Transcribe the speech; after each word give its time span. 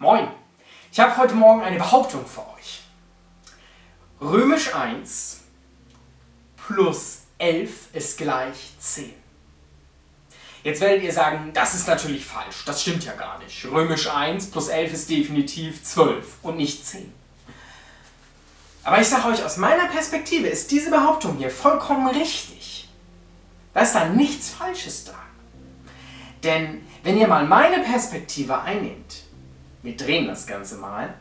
Moin! 0.00 0.28
Ich 0.92 1.00
habe 1.00 1.16
heute 1.16 1.34
Morgen 1.34 1.60
eine 1.60 1.76
Behauptung 1.76 2.24
für 2.24 2.46
euch. 2.54 2.82
Römisch 4.20 4.72
1 4.72 5.40
plus 6.68 7.22
11 7.38 7.94
ist 7.94 8.16
gleich 8.16 8.74
10. 8.78 9.12
Jetzt 10.62 10.80
werdet 10.80 11.02
ihr 11.02 11.12
sagen, 11.12 11.50
das 11.52 11.74
ist 11.74 11.88
natürlich 11.88 12.24
falsch. 12.24 12.64
Das 12.64 12.82
stimmt 12.82 13.04
ja 13.04 13.14
gar 13.14 13.40
nicht. 13.40 13.64
Römisch 13.64 14.08
1 14.08 14.52
plus 14.52 14.68
11 14.68 14.92
ist 14.92 15.10
definitiv 15.10 15.82
12 15.82 16.26
und 16.42 16.58
nicht 16.58 16.86
10. 16.86 17.12
Aber 18.84 19.00
ich 19.00 19.08
sage 19.08 19.26
euch, 19.26 19.44
aus 19.44 19.56
meiner 19.56 19.88
Perspektive 19.88 20.46
ist 20.46 20.70
diese 20.70 20.90
Behauptung 20.90 21.38
hier 21.38 21.50
vollkommen 21.50 22.06
richtig. 22.06 22.88
Da 23.74 23.80
ist 23.80 23.96
da 23.96 24.04
nichts 24.04 24.50
Falsches 24.50 25.06
dran. 25.06 25.16
Denn 26.44 26.86
wenn 27.02 27.18
ihr 27.18 27.26
mal 27.26 27.44
meine 27.44 27.82
Perspektive 27.82 28.60
einnehmt, 28.60 29.27
wir 29.82 29.96
drehen 29.96 30.26
das 30.26 30.46
Ganze 30.46 30.76
mal, 30.76 31.14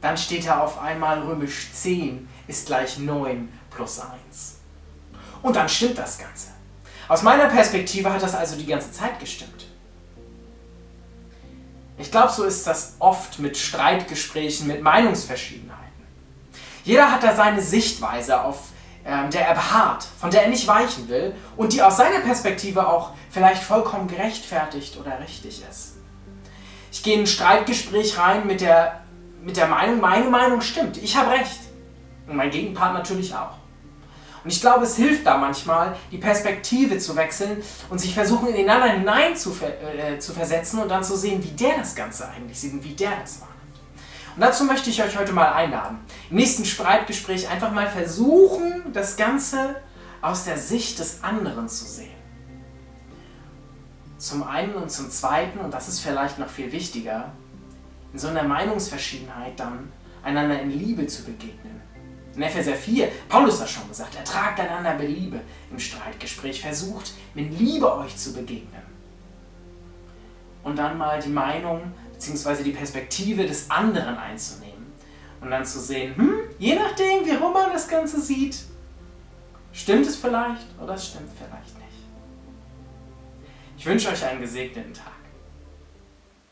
dann 0.00 0.16
steht 0.16 0.46
da 0.46 0.60
auf 0.60 0.78
einmal 0.78 1.20
römisch 1.20 1.68
10 1.72 2.28
ist 2.46 2.66
gleich 2.66 2.98
9 2.98 3.48
plus 3.70 3.98
1. 3.98 4.58
Und 5.42 5.56
dann 5.56 5.68
stimmt 5.68 5.98
das 5.98 6.18
Ganze. 6.18 6.48
Aus 7.08 7.22
meiner 7.22 7.48
Perspektive 7.48 8.12
hat 8.12 8.22
das 8.22 8.34
also 8.34 8.56
die 8.56 8.66
ganze 8.66 8.92
Zeit 8.92 9.18
gestimmt. 9.20 9.66
Ich 11.98 12.10
glaube, 12.10 12.32
so 12.32 12.44
ist 12.44 12.66
das 12.66 12.94
oft 12.98 13.38
mit 13.38 13.56
Streitgesprächen, 13.56 14.66
mit 14.66 14.82
Meinungsverschiedenheiten. 14.82 15.86
Jeder 16.84 17.10
hat 17.10 17.22
da 17.22 17.34
seine 17.34 17.62
Sichtweise 17.62 18.42
auf 18.42 18.58
der 19.06 19.46
er 19.46 19.54
beharrt, 19.54 20.06
von 20.18 20.30
der 20.30 20.42
er 20.42 20.48
nicht 20.48 20.66
weichen 20.66 21.08
will 21.08 21.34
und 21.56 21.72
die 21.72 21.82
aus 21.82 21.96
seiner 21.96 22.20
Perspektive 22.20 22.88
auch 22.88 23.12
vielleicht 23.30 23.62
vollkommen 23.62 24.08
gerechtfertigt 24.08 24.98
oder 24.98 25.20
richtig 25.20 25.62
ist. 25.68 25.94
Ich 26.90 27.02
gehe 27.02 27.14
in 27.14 27.20
ein 27.20 27.26
Streitgespräch 27.26 28.18
rein 28.18 28.46
mit 28.46 28.60
der, 28.60 29.00
mit 29.42 29.56
der 29.56 29.68
Meinung, 29.68 30.00
meine 30.00 30.28
Meinung 30.28 30.60
stimmt, 30.60 30.96
ich 30.96 31.16
habe 31.16 31.30
recht. 31.30 31.60
Und 32.26 32.36
mein 32.36 32.50
Gegenpart 32.50 32.94
natürlich 32.94 33.34
auch. 33.34 33.52
Und 34.42 34.52
ich 34.52 34.60
glaube, 34.60 34.84
es 34.84 34.96
hilft 34.96 35.26
da 35.26 35.38
manchmal, 35.38 35.96
die 36.10 36.18
Perspektive 36.18 36.98
zu 36.98 37.16
wechseln 37.16 37.62
und 37.90 38.00
sich 38.00 38.14
versuchen, 38.14 38.48
in 38.48 38.54
den 38.54 38.70
anderen 38.70 38.98
hinein 38.98 39.36
zu, 39.36 39.54
äh, 39.60 40.18
zu 40.18 40.32
versetzen 40.32 40.80
und 40.80 40.88
dann 40.88 41.02
zu 41.02 41.16
sehen, 41.16 41.42
wie 41.42 41.50
der 41.50 41.78
das 41.78 41.94
Ganze 41.94 42.28
eigentlich 42.28 42.58
sieht 42.58 42.72
und 42.72 42.84
wie 42.84 42.94
der 42.94 43.12
das 43.20 43.40
war. 43.40 43.48
Und 44.36 44.42
dazu 44.42 44.64
möchte 44.64 44.90
ich 44.90 45.02
euch 45.02 45.18
heute 45.18 45.32
mal 45.32 45.54
einladen. 45.54 45.98
Im 46.30 46.36
nächsten 46.36 46.66
Streitgespräch 46.66 47.48
einfach 47.48 47.72
mal 47.72 47.88
versuchen, 47.88 48.92
das 48.92 49.16
Ganze 49.16 49.76
aus 50.20 50.44
der 50.44 50.58
Sicht 50.58 50.98
des 50.98 51.24
anderen 51.24 51.70
zu 51.70 51.86
sehen. 51.86 52.10
Zum 54.18 54.42
einen 54.42 54.74
und 54.74 54.90
zum 54.90 55.10
zweiten, 55.10 55.58
und 55.58 55.72
das 55.72 55.88
ist 55.88 56.00
vielleicht 56.00 56.38
noch 56.38 56.50
viel 56.50 56.70
wichtiger, 56.70 57.32
in 58.12 58.18
so 58.18 58.28
einer 58.28 58.42
Meinungsverschiedenheit 58.42 59.58
dann 59.58 59.90
einander 60.22 60.60
in 60.60 60.70
Liebe 60.70 61.06
zu 61.06 61.24
begegnen. 61.24 61.80
In 62.34 62.42
Epheser 62.42 62.74
4, 62.74 63.08
Paulus 63.30 63.58
hat 63.62 63.70
schon 63.70 63.88
gesagt, 63.88 64.16
ertragt 64.16 64.60
einander 64.60 64.94
mit 64.94 65.08
Liebe 65.08 65.40
im 65.70 65.78
Streitgespräch, 65.78 66.60
versucht 66.60 67.14
mit 67.32 67.58
Liebe 67.58 67.90
euch 67.96 68.14
zu 68.18 68.34
begegnen. 68.34 68.82
Und 70.62 70.76
dann 70.76 70.98
mal 70.98 71.22
die 71.22 71.30
Meinung 71.30 71.80
beziehungsweise 72.16 72.64
die 72.64 72.72
Perspektive 72.72 73.46
des 73.46 73.70
anderen 73.70 74.16
einzunehmen 74.16 74.86
und 75.40 75.50
dann 75.50 75.64
zu 75.64 75.78
sehen, 75.80 76.16
hm, 76.16 76.40
je 76.58 76.74
nachdem, 76.74 77.26
wie 77.26 77.34
rum 77.34 77.52
man 77.52 77.70
das 77.72 77.86
Ganze 77.86 78.20
sieht, 78.20 78.56
stimmt 79.72 80.06
es 80.06 80.16
vielleicht 80.16 80.66
oder 80.82 80.94
es 80.94 81.08
stimmt 81.08 81.28
vielleicht 81.36 81.78
nicht. 81.78 81.86
Ich 83.76 83.84
wünsche 83.84 84.08
euch 84.08 84.24
einen 84.24 84.40
gesegneten 84.40 84.94
Tag. 84.94 85.12